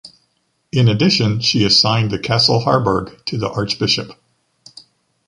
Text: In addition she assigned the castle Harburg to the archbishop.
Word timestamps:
In 0.71 0.87
addition 0.87 1.41
she 1.41 1.63
assigned 1.63 2.09
the 2.09 2.17
castle 2.17 2.61
Harburg 2.61 3.21
to 3.27 3.37
the 3.37 3.51
archbishop. 3.51 4.19